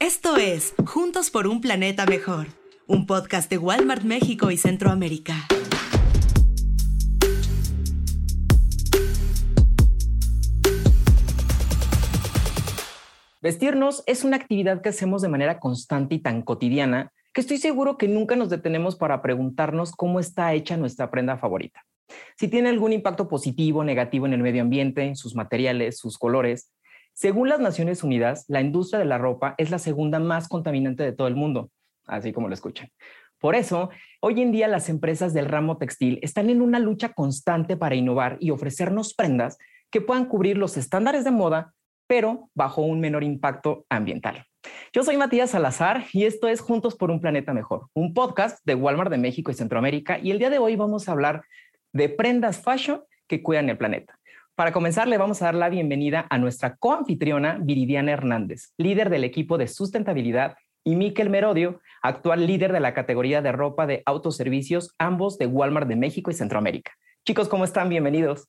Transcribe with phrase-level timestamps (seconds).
[0.00, 2.48] Esto es Juntos por un Planeta Mejor,
[2.88, 5.34] un podcast de Walmart México y Centroamérica.
[13.40, 17.96] Vestirnos es una actividad que hacemos de manera constante y tan cotidiana que estoy seguro
[17.96, 21.84] que nunca nos detenemos para preguntarnos cómo está hecha nuestra prenda favorita.
[22.36, 26.72] Si tiene algún impacto positivo o negativo en el medio ambiente, sus materiales, sus colores,
[27.14, 31.12] según las Naciones Unidas, la industria de la ropa es la segunda más contaminante de
[31.12, 31.70] todo el mundo,
[32.06, 32.88] así como lo escuchan.
[33.38, 37.76] Por eso, hoy en día las empresas del ramo textil están en una lucha constante
[37.76, 39.58] para innovar y ofrecernos prendas
[39.90, 41.72] que puedan cubrir los estándares de moda,
[42.08, 44.44] pero bajo un menor impacto ambiental.
[44.92, 48.74] Yo soy Matías Salazar y esto es Juntos por un Planeta Mejor, un podcast de
[48.74, 51.44] Walmart de México y Centroamérica y el día de hoy vamos a hablar
[51.92, 54.18] de prendas fashion que cuidan el planeta.
[54.56, 59.24] Para comenzar, le vamos a dar la bienvenida a nuestra coanfitriona Viridiana Hernández, líder del
[59.24, 64.94] equipo de sustentabilidad, y Miquel Merodio, actual líder de la categoría de ropa de autoservicios,
[64.96, 66.92] ambos de Walmart de México y Centroamérica.
[67.26, 67.88] Chicos, ¿cómo están?
[67.88, 68.46] Bienvenidos.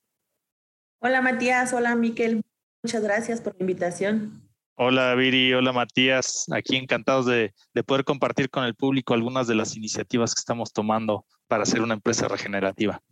[1.00, 2.40] Hola Matías, hola Miquel,
[2.84, 4.42] muchas gracias por la invitación.
[4.76, 9.56] Hola Viri, hola Matías, aquí encantados de, de poder compartir con el público algunas de
[9.56, 13.02] las iniciativas que estamos tomando para ser una empresa regenerativa.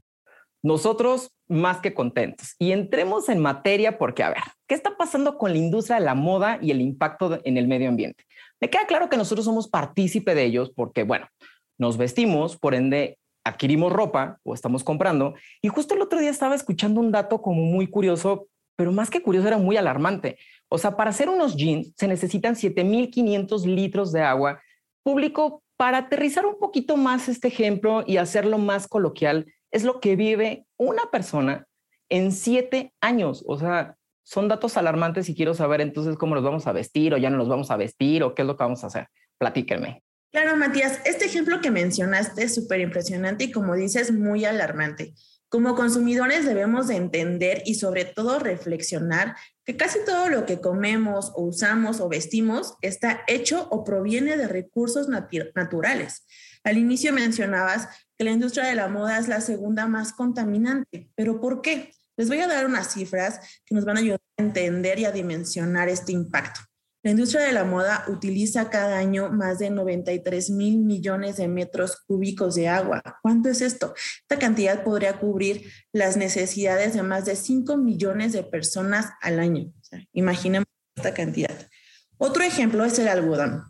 [0.64, 2.54] Nosotros más que contentos.
[2.58, 6.14] Y entremos en materia porque, a ver, ¿qué está pasando con la industria de la
[6.14, 8.24] moda y el impacto en el medio ambiente?
[8.62, 11.28] Me queda claro que nosotros somos partícipe de ellos porque, bueno,
[11.76, 15.34] nos vestimos, por ende adquirimos ropa o estamos comprando.
[15.60, 19.20] Y justo el otro día estaba escuchando un dato como muy curioso, pero más que
[19.20, 20.38] curioso era muy alarmante.
[20.70, 24.62] O sea, para hacer unos jeans se necesitan 7.500 litros de agua.
[25.02, 29.44] Público, para aterrizar un poquito más este ejemplo y hacerlo más coloquial,
[29.74, 31.66] es lo que vive una persona
[32.08, 33.44] en siete años.
[33.46, 37.18] O sea, son datos alarmantes y quiero saber entonces cómo los vamos a vestir o
[37.18, 39.08] ya no los vamos a vestir o qué es lo que vamos a hacer.
[39.36, 40.04] Platíquenme.
[40.30, 45.12] Claro, Matías, este ejemplo que mencionaste es súper impresionante y como dices, muy alarmante.
[45.48, 49.34] Como consumidores debemos de entender y sobre todo reflexionar
[49.64, 54.46] que casi todo lo que comemos o usamos o vestimos está hecho o proviene de
[54.46, 56.26] recursos naturales.
[56.64, 61.40] Al inicio mencionabas que la industria de la moda es la segunda más contaminante, pero
[61.40, 61.92] ¿por qué?
[62.16, 65.12] Les voy a dar unas cifras que nos van a ayudar a entender y a
[65.12, 66.60] dimensionar este impacto.
[67.04, 72.02] La industria de la moda utiliza cada año más de 93 mil millones de metros
[72.06, 73.02] cúbicos de agua.
[73.20, 73.92] ¿Cuánto es esto?
[74.22, 79.70] Esta cantidad podría cubrir las necesidades de más de 5 millones de personas al año.
[80.14, 81.68] imaginemos esta cantidad.
[82.16, 83.64] Otro ejemplo es el algodón.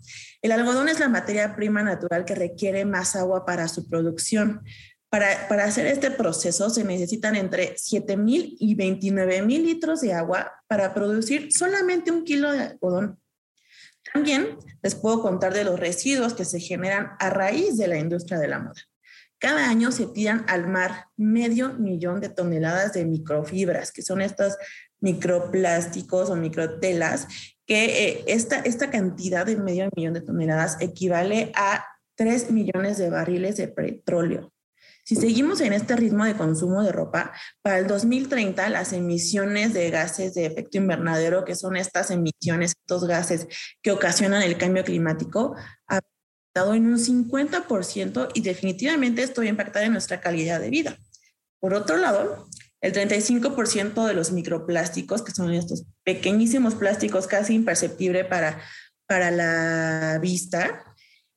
[0.45, 4.63] El algodón es la materia prima natural que requiere más agua para su producción.
[5.09, 10.93] Para, para hacer este proceso se necesitan entre 7.000 y 29.000 litros de agua para
[10.93, 13.19] producir solamente un kilo de algodón.
[14.13, 18.39] También les puedo contar de los residuos que se generan a raíz de la industria
[18.39, 18.83] de la moda.
[19.39, 24.59] Cada año se tiran al mar medio millón de toneladas de microfibras, que son estos
[25.01, 27.29] microplásticos o microtelas
[27.67, 31.87] que eh, esta, esta cantidad de medio millón de toneladas equivale a
[32.17, 34.53] 3 millones de barriles de petróleo.
[35.07, 39.91] Si seguimos en este ritmo de consumo de ropa, para el 2030 las emisiones de
[39.91, 43.47] gases de efecto invernadero, que son estas emisiones, estos gases
[43.83, 45.57] que ocasionan el cambio climático,
[45.89, 50.71] ha aumentado en un 50% y definitivamente esto va a impactar en nuestra calidad de
[50.71, 50.97] vida.
[51.61, 52.49] Por otro lado,
[52.85, 58.61] el 35% de los microplásticos, que son estos pequeñísimos plásticos casi imperceptibles para,
[59.07, 60.85] para la vista,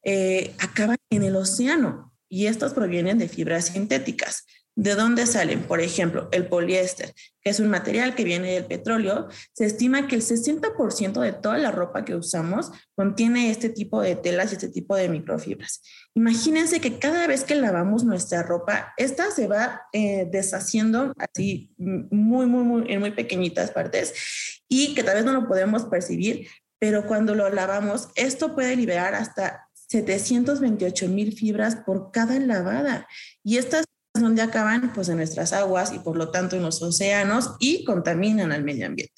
[0.04, 4.46] eh, acaban en el océano y estos provienen de fibras sintéticas.
[4.78, 5.64] ¿De dónde salen?
[5.64, 7.12] Por ejemplo, el poliéster,
[7.42, 9.28] que es un material que viene del petróleo.
[9.52, 14.16] Se estima que el 60% de toda la ropa que usamos contiene este tipo de
[14.16, 15.82] telas y este tipo de microfibras.
[16.14, 22.46] Imagínense que cada vez que lavamos nuestra ropa, esta se va eh, deshaciendo así muy,
[22.46, 27.08] muy, muy, en muy pequeñitas partes y que tal vez no lo podemos percibir, pero
[27.08, 33.08] cuando lo lavamos, esto puede liberar hasta 728 mil fibras por cada lavada.
[33.44, 33.88] Y estas
[34.22, 38.52] donde acaban pues en nuestras aguas y por lo tanto en los océanos y contaminan
[38.52, 39.14] al medio ambiente.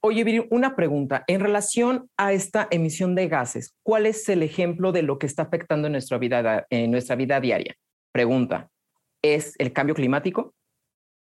[0.00, 1.24] Oye, Viri, una pregunta.
[1.26, 5.42] En relación a esta emisión de gases, ¿cuál es el ejemplo de lo que está
[5.42, 7.74] afectando en nuestra vida, en nuestra vida diaria?
[8.12, 8.70] Pregunta,
[9.22, 10.54] ¿es el cambio climático?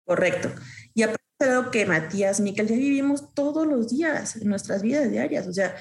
[0.07, 0.51] Correcto.
[0.95, 5.11] Y aparte de lo que Matías, Miquel, ya vivimos todos los días en nuestras vidas
[5.11, 5.47] diarias.
[5.47, 5.75] O sea,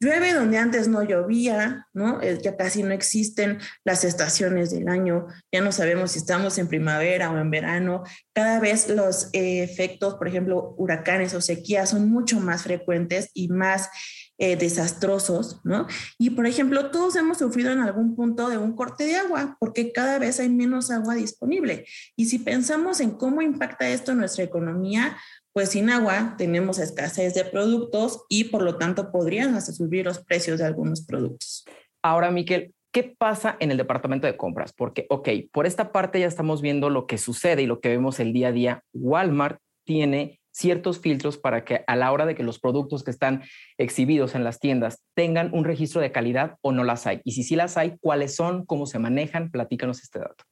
[0.00, 2.20] Llueve donde antes no llovía, ¿no?
[2.22, 7.30] Ya casi no existen las estaciones del año, ya no sabemos si estamos en primavera
[7.30, 8.02] o en verano.
[8.34, 13.48] Cada vez los eh, efectos, por ejemplo, huracanes o sequías son mucho más frecuentes y
[13.48, 13.88] más
[14.36, 15.86] eh, desastrosos, ¿no?
[16.18, 19.92] Y por ejemplo, todos hemos sufrido en algún punto de un corte de agua porque
[19.92, 21.86] cada vez hay menos agua disponible.
[22.16, 25.16] Y si pensamos en cómo impacta esto en nuestra economía,
[25.54, 30.18] pues sin agua tenemos escasez de productos y por lo tanto podrían hasta subir los
[30.18, 31.64] precios de algunos productos.
[32.02, 34.72] Ahora, Miquel, ¿qué pasa en el departamento de compras?
[34.72, 38.18] Porque, ok, por esta parte ya estamos viendo lo que sucede y lo que vemos
[38.18, 38.82] el día a día.
[38.92, 43.44] Walmart tiene ciertos filtros para que a la hora de que los productos que están
[43.78, 47.20] exhibidos en las tiendas tengan un registro de calidad o no las hay.
[47.22, 48.66] Y si sí las hay, ¿cuáles son?
[48.66, 49.52] ¿Cómo se manejan?
[49.52, 50.44] Platícanos este dato.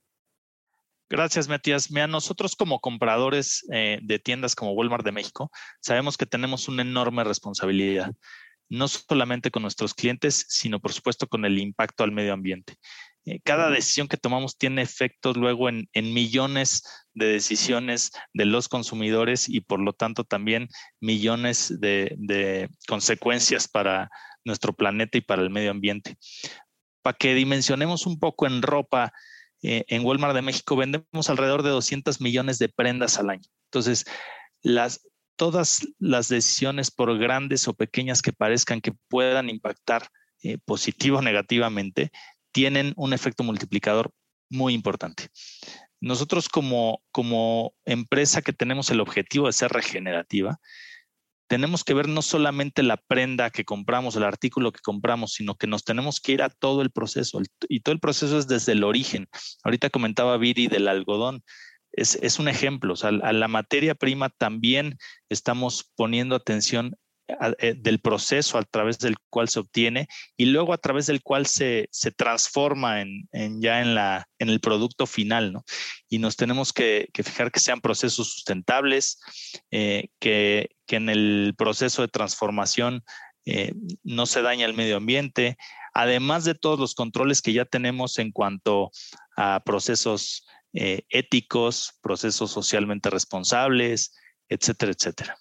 [1.13, 1.91] Gracias, Matías.
[1.91, 5.51] Mira, nosotros como compradores eh, de tiendas como Walmart de México,
[5.83, 8.15] sabemos que tenemos una enorme responsabilidad,
[8.71, 12.77] no solamente con nuestros clientes, sino por supuesto con el impacto al medio ambiente.
[13.27, 16.83] Eh, cada decisión que tomamos tiene efectos luego en, millones
[17.13, 20.69] de decisiones de los consumidores y por lo tanto también
[20.99, 24.09] millones de, consecuencias para
[24.47, 26.17] nuestro planeta y para el medio ambiente.
[27.03, 29.13] Para que dimensionemos un poco en ropa,
[29.63, 33.49] eh, en Walmart de México vendemos alrededor de 200 millones de prendas al año.
[33.67, 34.05] Entonces,
[35.37, 40.09] todas las decisiones, por grandes o pequeñas que parezcan que puedan impactar
[40.43, 42.11] eh, positivo o negativamente,
[42.53, 44.13] tienen un efecto multiplicador
[44.51, 45.29] muy importante.
[46.01, 50.61] Nosotros como, como empresa que tenemos el objetivo de ser regenerativa,
[51.53, 55.67] tenemos que ver no solamente la prenda que compramos, el artículo que compramos, sino que
[55.67, 57.43] nos tenemos que ir a todo el proceso.
[57.69, 59.29] Y todo el proceso es desde el origen.
[59.63, 61.45] Ahorita comentaba Viri del algodón.
[61.93, 62.95] Es, es un ejemplo.
[63.03, 64.97] A la materia prima también
[65.29, 66.97] estamos poniendo atención
[67.27, 71.89] del proceso a través del cual se obtiene y luego a través del cual se,
[72.17, 73.29] transforma en,
[73.61, 75.65] ya en, la, en el producto final, ¿no?
[76.09, 79.21] Y nos tenemos que, fijar que sean procesos sustentables,
[79.71, 83.03] eh, que, en el proceso de transformación
[83.47, 83.73] eh,
[84.03, 85.57] no se daña el medio ambiente,
[85.95, 88.91] además de todos los controles que ya tenemos en cuanto
[89.35, 94.15] a procesos éticos, procesos socialmente responsables,
[94.51, 95.39] etcétera, etcétera.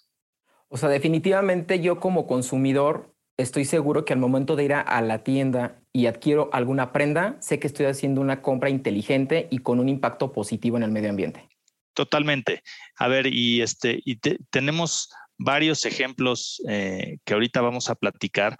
[0.72, 5.22] O sea, definitivamente yo como consumidor estoy seguro que al momento de ir a, la
[5.22, 9.90] tienda y adquiero alguna prenda, sé que estoy haciendo una compra inteligente y con un
[9.90, 11.46] impacto positivo en el medio ambiente.
[11.92, 12.62] Totalmente.
[12.96, 14.16] A ver, y este, y
[14.48, 18.56] tenemos varios ejemplos eh, que ahorita vamos a platicar.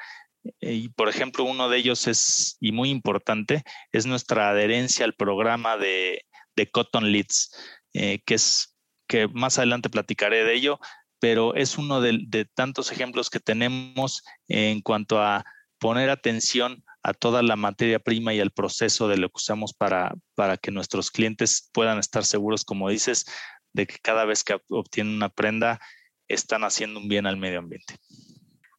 [0.61, 5.15] Eh, y por ejemplo, uno de ellos es, y muy importante, es nuestra adherencia al
[5.15, 6.27] programa de,
[6.73, 7.57] Cotton Leads,
[7.95, 8.77] eh, que es
[9.09, 10.79] que más adelante platicaré de ello,
[11.23, 15.45] pero es uno de, tantos ejemplos que tenemos en cuanto a
[15.79, 20.17] poner atención a toda la materia prima y al proceso de lo que usamos para,
[20.35, 23.25] para que nuestros clientes puedan estar seguros, como dices,
[23.73, 25.81] de que cada vez que obtienen una prenda
[26.27, 27.95] están haciendo un bien al medio ambiente.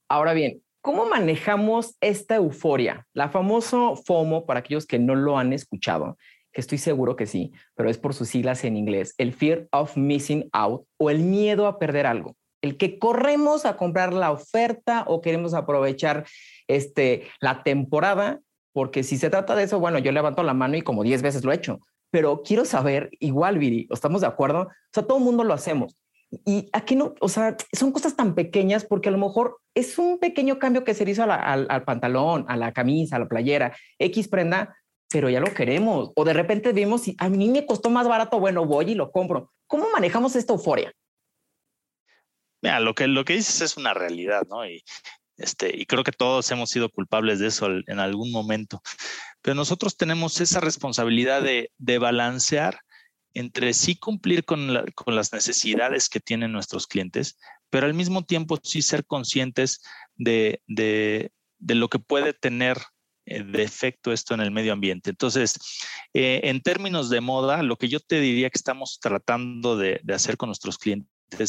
[0.09, 3.07] Ahora bien, ¿cómo manejamos esta euforia?
[3.13, 6.17] La famoso FOMO, para aquellos que no lo han escuchado,
[6.53, 9.97] que estoy seguro que sí, pero es por sus siglas en inglés, el fear of
[9.97, 12.35] missing out o el miedo a perder algo.
[12.61, 16.25] El que corremos a comprar la oferta o queremos aprovechar
[16.67, 18.39] este, la temporada,
[18.71, 21.43] porque si se trata de eso, bueno, yo levanto la mano y como 10 veces
[21.43, 21.79] lo he hecho,
[22.09, 24.61] pero quiero saber, igual, Viri, ¿estamos de acuerdo?
[24.61, 25.97] O sea, todo el mundo lo hacemos.
[26.45, 30.19] Y aquí no, o sea, son cosas tan pequeñas porque a lo mejor es un
[30.19, 34.27] pequeño cambio que se hizo al, al, pantalón, a la camisa, a la playera, X
[34.27, 34.75] prenda,
[35.13, 36.11] pero ya lo queremos.
[36.15, 39.53] O de repente vimos, a mí me costó más barato, bueno, voy y lo compro.
[39.67, 40.91] ¿Cómo manejamos esta euforia?
[42.63, 44.65] Mira, lo que, lo que dices es una realidad, ¿no?
[44.65, 44.83] Y,
[45.37, 48.81] este, y creo que todos hemos sido culpables de eso en algún momento.
[49.43, 52.79] Pero nosotros tenemos esa responsabilidad de, de balancear
[53.35, 57.37] entre sí cumplir con, con, las necesidades que tienen nuestros clientes,
[57.69, 59.83] pero al mismo tiempo sí ser conscientes
[60.15, 62.77] de, de, de lo que puede tener
[63.25, 65.09] de efecto esto en el medio ambiente.
[65.09, 65.57] Entonces,
[66.13, 70.37] eh, en términos de moda, lo que yo te diría que estamos tratando de, hacer
[70.37, 71.07] con nuestros clientes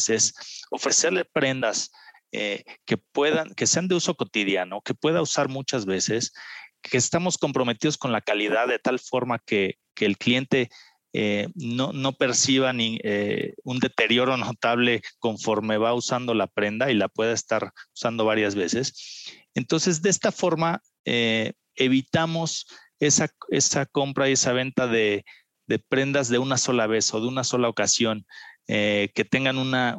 [0.09, 0.33] es
[0.71, 1.91] ofrecerle prendas
[2.31, 6.33] eh, que puedan, que sean de uso cotidiano, que pueda usar muchas veces,
[6.81, 10.69] que estamos comprometidos con la calidad de tal forma que, el cliente
[11.55, 12.99] no, no, perciba ni,
[13.63, 19.23] un deterioro notable conforme va usando la prenda y la pueda estar usando varias veces.
[19.53, 20.81] Entonces, de esta forma,
[21.75, 22.67] evitamos
[22.99, 25.25] esa, esa compra y esa venta de,
[25.89, 28.25] prendas de una sola vez o de una sola ocasión,
[28.67, 29.97] eh, que tengan una,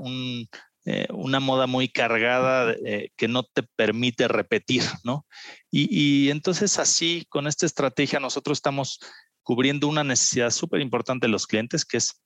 [0.84, 5.26] eh, una moda muy cargada eh, que no te permite repetir, ¿no?
[5.70, 9.00] Y, entonces así, con esta estrategia, nosotros estamos
[9.42, 12.22] cubriendo una necesidad súper importante de los clientes, que es,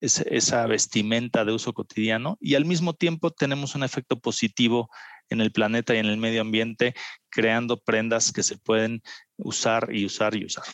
[0.00, 4.90] esa vestimenta de uso cotidiano, y al mismo tiempo tenemos un efecto positivo
[5.30, 6.94] en el planeta y en el medio ambiente,
[7.30, 9.02] creando prendas que se pueden
[9.36, 10.64] usar y usar y usar.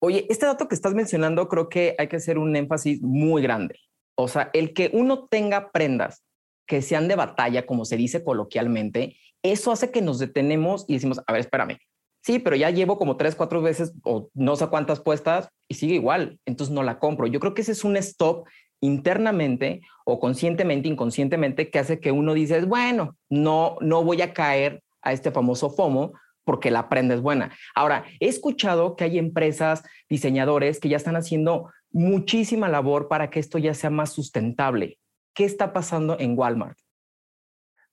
[0.00, 3.80] Oye, este dato que estás mencionando creo que hay que hacer un énfasis muy grande.
[4.16, 6.22] O sea, el que uno tenga prendas
[6.66, 11.20] que sean de batalla, como se dice coloquialmente, eso hace que nos detenemos y decimos,
[11.26, 11.78] a ver, espérame,
[12.24, 15.94] sí, pero ya llevo como tres, cuatro veces o no sé cuántas puestas y sigue
[15.94, 17.26] igual, entonces no la compro.
[17.26, 18.46] Yo creo que ese es un stop
[18.80, 24.82] internamente o conscientemente, inconscientemente, que hace que uno dice, bueno, no, no voy a caer
[25.02, 26.12] a este famoso FOMO
[26.44, 27.56] porque la prenda es buena.
[27.74, 33.40] Ahora, he escuchado que hay empresas, diseñadores que ya están haciendo muchísima labor para que
[33.40, 34.98] esto ya sea más sustentable.
[35.34, 36.78] ¿Qué está pasando en Walmart?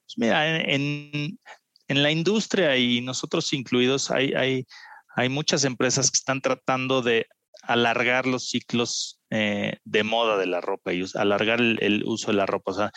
[0.06, 1.40] Pues mira, en,
[1.88, 4.66] en, la industria y nosotros incluidos, hay, hay,
[5.16, 7.26] hay muchas empresas que están tratando de
[7.64, 12.46] alargar los ciclos eh, de moda de la ropa y alargar el, uso de la
[12.46, 12.72] ropa.
[12.72, 12.92] O sea,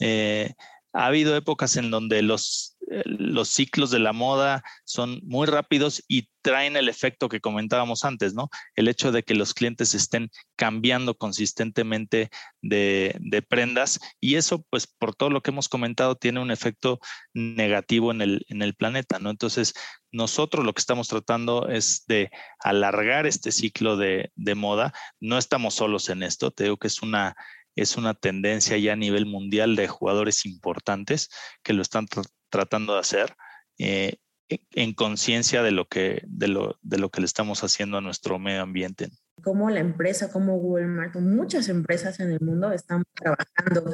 [0.00, 0.52] eh,
[0.92, 6.28] ha habido épocas en donde los, los ciclos de la moda son muy rápidos y
[6.42, 8.48] traen el efecto que comentábamos antes, ¿no?
[8.74, 12.30] El hecho de que los clientes estén cambiando consistentemente
[12.62, 17.00] de, prendas y eso, pues por todo lo que hemos comentado, tiene un efecto
[17.34, 19.30] negativo en el, en el planeta, ¿no?
[19.30, 19.74] Entonces,
[20.10, 22.30] nosotros lo que estamos tratando es de
[22.60, 24.94] alargar este ciclo de, de moda.
[25.20, 27.36] No estamos solos en esto, te digo que es una
[27.76, 31.28] es una tendencia ya a nivel mundial de jugadores importantes
[31.62, 32.08] que lo están
[32.50, 33.34] tratando de hacer
[33.78, 34.16] eh,
[34.48, 38.38] en conciencia de lo que de lo, de lo que le estamos haciendo a nuestro
[38.38, 39.10] medio ambiente.
[39.42, 43.92] Como la empresa, como Walmart, muchas empresas en el mundo están trabajando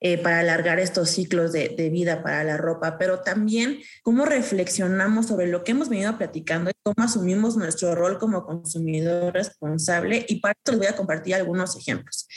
[0.00, 5.26] eh, para alargar estos ciclos de, de, vida para la ropa, pero también cómo reflexionamos
[5.26, 10.24] sobre lo que hemos venido platicando y cómo asumimos nuestro rol como consumidor responsable.
[10.28, 12.28] Y para esto les voy a compartir algunos ejemplos.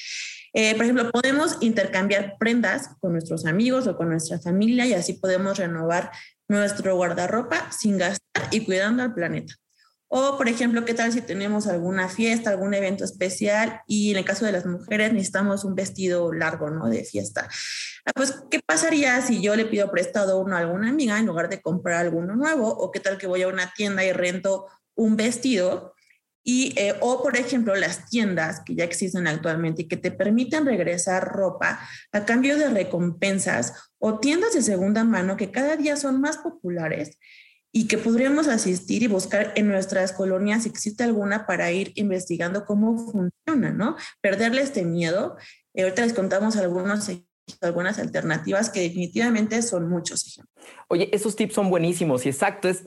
[0.53, 5.13] Eh, por ejemplo, podemos intercambiar prendas con nuestros amigos o con nuestra familia y así
[5.13, 6.12] podemos renovar
[6.48, 9.53] nuestro guardarropa sin gastar y cuidando al planeta.
[10.12, 14.25] O, por ejemplo, ¿qué tal si tenemos alguna fiesta, algún evento especial y en el
[14.25, 16.89] caso de las mujeres necesitamos un vestido largo, ¿no?
[16.89, 17.48] De fiesta.
[18.06, 21.48] Ah, pues, ¿qué pasaría si yo le pido prestado uno a alguna amiga en lugar
[21.48, 22.70] de comprar alguno nuevo?
[22.70, 24.65] O qué tal que voy a una tienda y rento
[24.96, 25.94] un vestido
[26.77, 31.27] eh, o, por ejemplo, las tiendas que ya existen actualmente y que te permiten regresar
[31.27, 31.79] ropa
[32.12, 37.18] a cambio de recompensas o tiendas de segunda mano que cada día son más populares
[37.72, 42.65] y que podríamos asistir y buscar en nuestras colonias si existe alguna para ir investigando
[42.65, 43.96] cómo funciona, ¿no?
[44.22, 45.38] Perderle este miedo.
[45.74, 47.10] Eh, ahorita les contamos algunos
[47.62, 50.65] algunas alternativas que definitivamente son muchos ejemplos.
[50.88, 52.84] Oye, esos tips son buenísimos y exacto, es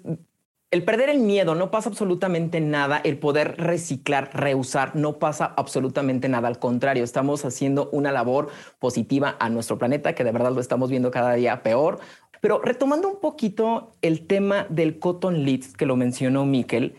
[0.72, 6.30] el perder el miedo no pasa absolutamente nada, el poder reciclar, reusar, no pasa absolutamente
[6.30, 8.48] nada, al contrario, estamos haciendo una labor
[8.78, 12.00] positiva a nuestro planeta que de verdad lo estamos viendo cada día peor.
[12.40, 16.96] Pero retomando un poquito el tema del cotton leads que lo mencionó Miquel,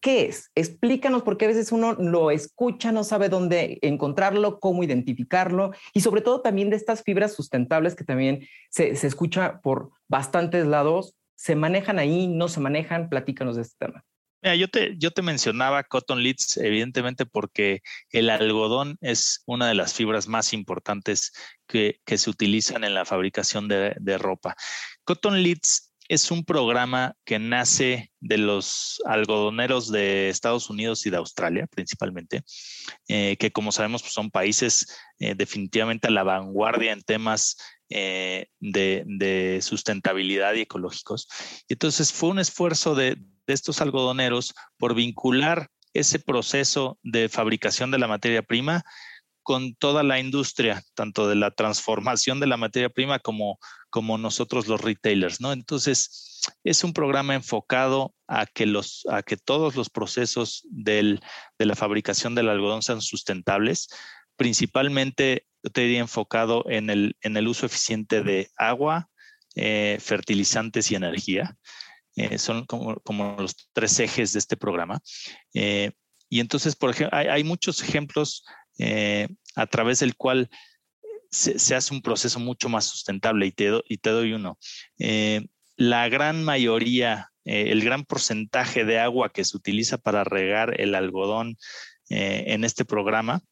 [0.00, 0.52] ¿qué es?
[0.54, 6.20] Explícanos porque a veces uno lo escucha, no sabe dónde encontrarlo, cómo identificarlo y sobre
[6.20, 11.56] todo también de estas fibras sustentables que también se, se escucha por bastantes lados ¿Se
[11.56, 12.28] manejan ahí?
[12.28, 13.08] ¿No se manejan?
[13.08, 14.04] Platícanos de este tema.
[14.42, 19.74] Mira, yo te, yo te mencionaba cotton leads, evidentemente, porque el algodón es una de
[19.74, 21.32] las fibras más importantes
[21.68, 24.56] que, que se utilizan en la fabricación de, de, ropa.
[25.04, 31.16] Cotton leads es un programa que nace de los algodoneros de Estados Unidos y de
[31.16, 32.42] Australia, principalmente,
[33.08, 37.56] eh, que como sabemos pues son países eh, definitivamente a la vanguardia en temas
[37.88, 41.28] eh, de, sustentabilidad y ecológicos.
[41.66, 43.16] Y entonces fue un esfuerzo de,
[43.46, 48.84] estos algodoneros por vincular ese proceso de fabricación de la materia prima
[49.42, 53.58] con toda la industria, tanto de la transformación de la materia prima como,
[53.90, 55.52] como nosotros los retailers, ¿no?
[55.52, 61.20] Entonces, es un programa enfocado a que, los, a que todos los procesos de
[61.58, 63.88] la fabricación del algodón sean sustentables,
[64.36, 69.08] principalmente yo te diría enfocado en el, en el uso eficiente de agua,
[69.54, 71.56] eh, fertilizantes y energía.
[72.16, 75.00] Eh, son como, como, los tres ejes de este programa.
[75.54, 75.92] Eh,
[76.28, 78.44] y entonces, por ejemplo, hay muchos ejemplos
[78.78, 80.50] a través del cual
[81.30, 84.58] se, hace un proceso mucho más sustentable y te, y te doy uno.
[85.76, 91.56] la gran mayoría, el gran porcentaje de agua que se utiliza para regar el algodón
[92.08, 93.42] en este programa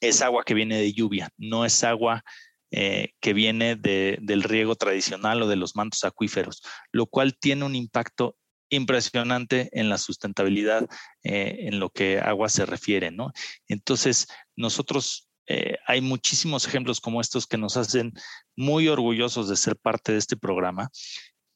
[0.00, 2.24] es agua que viene de lluvia, no es agua
[2.70, 7.64] eh, que viene de, del riego tradicional o de los mantos acuíferos, lo cual tiene
[7.64, 8.36] un impacto
[8.70, 10.86] impresionante en la sustentabilidad
[11.22, 13.32] eh, en lo que agua se refiere, ¿no?
[13.66, 18.12] Entonces, nosotros eh, hay muchísimos ejemplos como estos que nos hacen
[18.56, 20.90] muy orgullosos de ser parte de este programa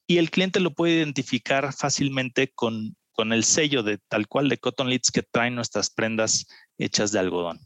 [0.07, 4.57] y el cliente lo puede identificar fácilmente con, con el sello de tal cual de
[4.57, 6.45] Cotton Leads que traen nuestras prendas
[6.77, 7.59] hechas de algodón.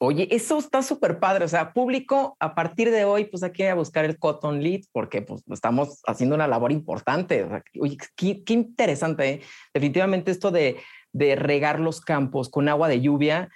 [0.00, 1.44] Oye, eso está súper padre.
[1.44, 5.22] O sea, público, a partir de hoy, pues hay que buscar el Cotton Lead porque
[5.22, 7.46] pues, estamos haciendo una labor importante.
[7.80, 9.28] oye, qué, interesante.
[9.28, 9.40] ¿eh?
[9.74, 10.80] Definitivamente esto de,
[11.12, 13.50] de regar los campos con agua de lluvia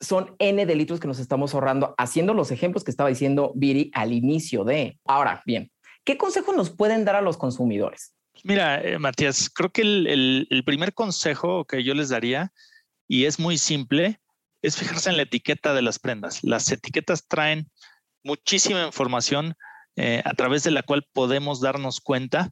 [0.00, 3.90] son N de litros que nos estamos ahorrando haciendo los ejemplos que estaba diciendo Viri
[3.94, 4.98] al inicio de.
[5.04, 5.70] Ahora, bien,
[6.04, 8.14] ¿qué consejo nos pueden dar a los consumidores?
[8.44, 12.52] Mira, eh, Matías, creo que el, el primer consejo que yo les daría,
[13.08, 14.20] y es muy simple,
[14.62, 16.42] es fijarse en la etiqueta de las prendas.
[16.42, 17.70] Las etiquetas traen
[18.22, 19.54] muchísima información
[19.96, 22.50] eh, a través de la cual podemos darnos cuenta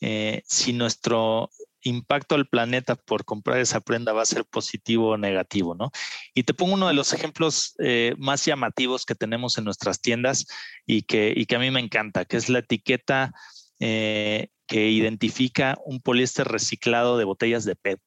[0.00, 1.50] eh, si nuestro
[1.84, 5.90] impacto al planeta por comprar esa prenda va a ser positivo o negativo, ¿no?
[6.34, 10.46] Y te pongo uno de los ejemplos eh, más llamativos que tenemos en nuestras tiendas
[10.86, 13.32] y que, y que a mí me encanta, que es la etiqueta
[13.78, 18.00] que identifica un poliéster reciclado de botellas de PET.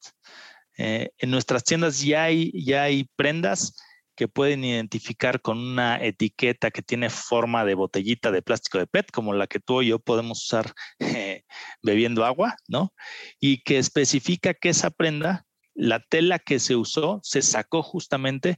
[0.78, 3.76] Eh, en nuestras tiendas ya hay, ya hay prendas
[4.16, 9.12] que pueden identificar con una etiqueta que tiene forma de botellita de plástico de PET,
[9.12, 11.44] como la que tú y yo podemos usar eh,
[11.84, 12.94] bebiendo agua, ¿no?
[13.40, 18.58] Y que especifica que esa prenda, la tela que se usó, se sacó justamente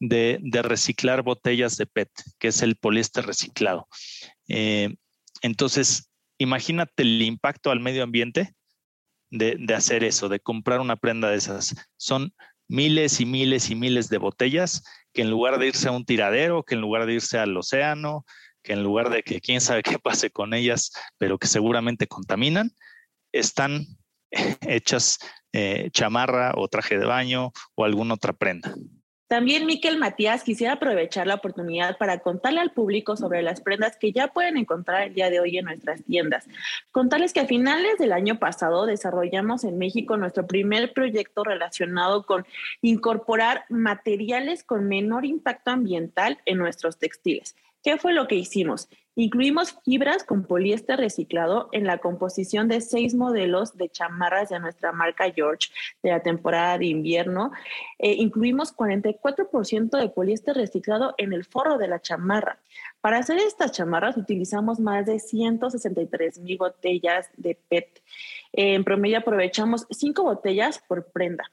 [0.00, 3.86] de, reciclar botellas de PET, que es el poliéster reciclado.
[4.48, 4.96] Eh,
[5.42, 8.54] entonces, imagínate el impacto al medio ambiente
[9.30, 11.74] de, hacer eso, de comprar una prenda de esas.
[11.96, 12.32] Son
[12.68, 16.62] miles y miles y miles de botellas que en lugar de irse a un tiradero,
[16.62, 18.24] que en lugar de irse al océano,
[18.62, 22.72] que en lugar de que quién sabe qué pase con ellas, pero que seguramente contaminan,
[23.32, 23.86] están
[24.60, 25.18] hechas
[25.52, 28.74] eh, chamarra o traje de baño o alguna otra prenda.
[29.28, 34.10] También Miquel Matías quisiera aprovechar la oportunidad para contarle al público sobre las prendas que
[34.10, 36.48] ya pueden encontrar el día de hoy en nuestras tiendas.
[36.92, 42.46] Contarles que a finales del año pasado desarrollamos en México nuestro primer proyecto relacionado con
[42.80, 47.54] incorporar materiales con menor impacto ambiental en nuestros textiles.
[47.82, 48.88] ¿Qué fue lo que hicimos?
[49.14, 54.92] Incluimos fibras con poliéster reciclado en la composición de seis modelos de chamarras de nuestra
[54.92, 55.70] marca George
[56.04, 57.50] de la temporada de invierno.
[57.98, 62.60] Eh, incluimos 44% de poliéster reciclado en el forro de la chamarra.
[63.00, 68.02] Para hacer estas chamarras utilizamos más de 163 mil botellas de PET.
[68.52, 71.50] en promedio aprovechamos cinco botellas por prenda.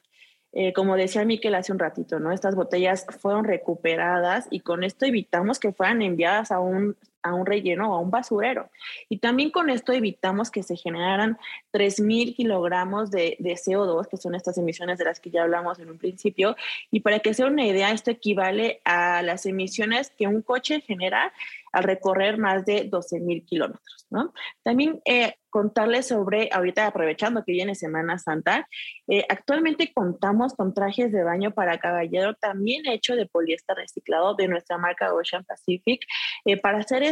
[0.58, 2.32] Eh, como decía Miquel hace un ratito, ¿no?
[2.32, 7.46] Estas botellas fueron recuperadas y con esto evitamos que fueran enviadas a un, a un
[7.46, 8.70] relleno o a un basurero.
[9.10, 11.38] Y también con esto evitamos que se generaran
[11.74, 15.90] 3.000 kilogramos de, de, CO2, que son estas emisiones de las que ya hablamos en
[15.90, 16.56] un principio.
[16.92, 21.34] Y para que sea una idea, esto equivale a las emisiones que un coche genera
[21.76, 24.34] al recorrer más de 12.000 kilómetros, ¿no?
[24.64, 28.70] También eh, contarles sobre, ahorita aprovechando que viene Semana Santa,
[29.10, 34.48] eh, actualmente contamos con trajes de baño para caballero también hecho de poliéster reciclado de
[34.48, 36.02] nuestra marca Ocean Pacific.
[36.46, 37.04] Eh, para hacer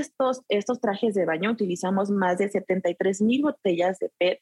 [0.49, 4.39] estos, trajes de baño utilizamos más de 73 mil botellas de PET,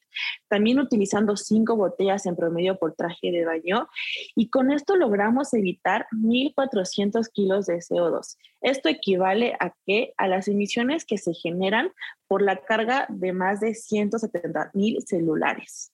[0.48, 3.88] también utilizando cinco botellas en promedio por traje de baño
[4.36, 8.38] y con esto logramos evitar 1.400 kilos de CO2.
[8.62, 11.92] Esto equivale a que a las emisiones que se generan
[12.28, 15.92] por la carga de más de 170 mil celulares.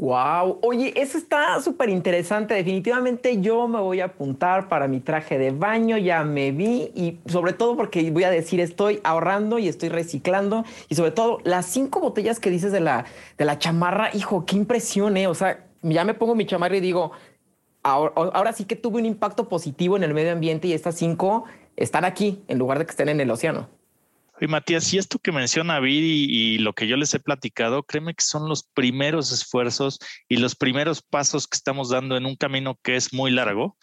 [0.00, 2.54] Wow, oye, eso está súper interesante.
[2.54, 7.18] Definitivamente yo me voy a apuntar para mi traje de baño, ya me vi y
[7.26, 11.66] sobre todo porque voy a decir estoy ahorrando y estoy reciclando y sobre todo las
[11.66, 13.06] cinco botellas que dices de la,
[13.36, 15.26] de la chamarra, hijo, qué impresión, ¿eh?
[15.26, 17.10] O sea, ya me pongo mi chamarra y digo,
[17.82, 21.44] ahora, ahora sí que tuve un impacto positivo en el medio ambiente y estas cinco
[21.74, 23.77] están aquí en lugar de que estén en el océano.
[24.40, 28.14] Y Matías, y esto que menciona Viri y, lo que yo les he platicado, créeme
[28.14, 29.98] que son los primeros esfuerzos
[30.28, 33.76] y los primeros pasos que estamos dando en un camino que es muy largo,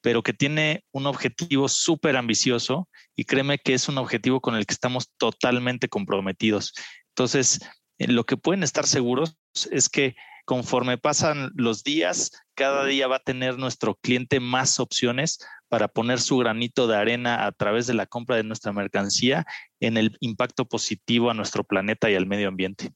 [0.00, 4.64] pero que tiene un objetivo súper ambicioso y créeme que es un objetivo con el
[4.64, 6.72] que estamos totalmente comprometidos.
[7.08, 7.60] Entonces,
[7.98, 9.36] eh, lo que pueden estar seguros
[9.70, 10.16] es que
[10.50, 16.18] conforme pasan los días, cada día va a tener nuestro cliente más opciones para poner
[16.18, 19.44] su granito de arena a través de la compra de nuestra mercancía
[19.78, 22.90] en el impacto positivo a nuestro planeta y al medio ambiente.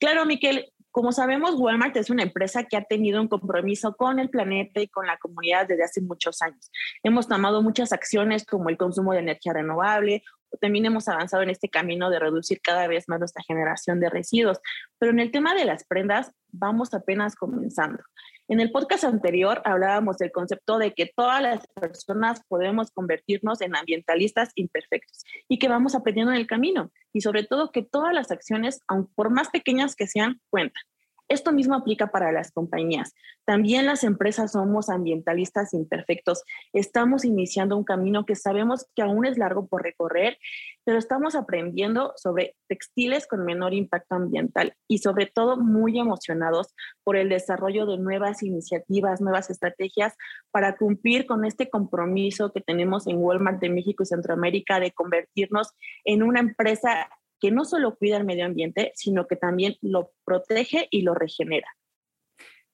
[0.00, 4.30] Claro, Miquel, como sabemos, Walmart es una empresa que ha tenido un compromiso con el
[4.30, 6.70] planeta y con la comunidad desde hace muchos años.
[7.02, 10.22] Hemos tomado muchas acciones como el consumo de energía renovable
[10.60, 14.58] también hemos avanzado en este camino de reducir cada vez más nuestra generación de residuos.
[14.98, 18.02] Pero en el tema de las prendas, vamos apenas comenzando.
[18.48, 23.76] En el podcast anterior hablábamos del concepto de que todas las personas podemos convertirnos en
[23.76, 28.30] ambientalistas imperfectos y que vamos aprendiendo en el camino y sobre todo que todas las
[28.30, 30.82] acciones, aun por más pequeñas que sean, cuentan.
[31.28, 33.14] Esto mismo aplica para las compañías.
[33.44, 36.42] También las empresas somos ambientalistas imperfectos.
[36.72, 40.38] Estamos iniciando un camino que sabemos que aún es largo por recorrer,
[40.84, 47.16] pero estamos aprendiendo sobre textiles con menor impacto ambiental y sobre todo muy emocionados por
[47.16, 50.14] el desarrollo de nuevas iniciativas, nuevas estrategias
[50.50, 55.68] para cumplir con este compromiso que tenemos en Walmart de México y Centroamérica de convertirnos
[56.04, 57.08] en una empresa
[57.40, 61.68] que no solo cuida el medio ambiente, sino que también lo protege y lo regenera.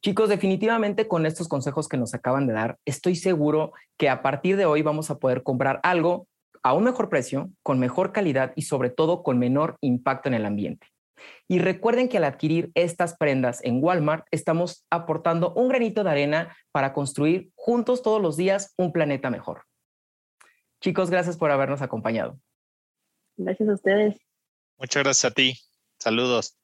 [0.02, 4.56] Chicos, definitivamente con estos consejos que nos acaban de dar, estoy seguro que a partir
[4.56, 6.28] de hoy vamos a poder comprar algo
[6.62, 10.44] a un mejor precio, con mejor calidad y sobre todo con menor impacto en el
[10.44, 10.88] ambiente.
[11.48, 16.56] Y recuerden que al adquirir estas prendas en Walmart estamos aportando un granito de arena
[16.72, 19.62] para construir juntos todos los días un planeta mejor.
[20.80, 22.38] Chicos, gracias por habernos acompañado.
[23.36, 24.18] Gracias a ustedes.
[24.78, 25.58] Muchas gracias a ti.
[25.98, 26.58] Saludos.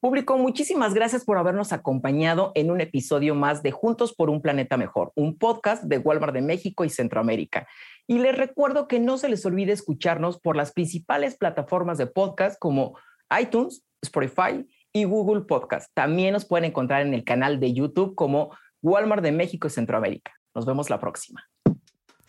[0.00, 4.76] Público, muchísimas gracias por habernos acompañado en un episodio más de Juntos por un Planeta
[4.76, 7.66] Mejor, un podcast de Walmart de México y Centroamérica.
[8.06, 12.60] Y les recuerdo que no se les olvide escucharnos por las principales plataformas de podcast
[12.60, 12.96] como
[13.40, 15.90] iTunes, Spotify y Google Podcast.
[15.94, 20.32] También nos pueden encontrar en el canal de YouTube como Walmart de México y Centroamérica.
[20.54, 21.44] Nos vemos la próxima.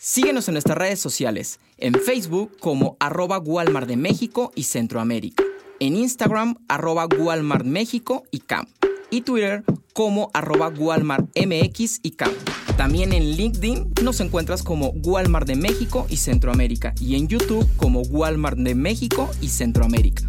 [0.02, 5.44] Síguenos en nuestras redes sociales, en Facebook como arroba Walmart de México y Centroamérica,
[5.82, 8.66] en Instagram arroba Walmart México y CAM,
[9.10, 12.32] y Twitter como arroba Walmart MX y CAM.
[12.78, 18.00] También en LinkedIn nos encuentras como Walmart de México y Centroamérica y en YouTube como
[18.04, 20.24] Walmart de México y Centroamérica.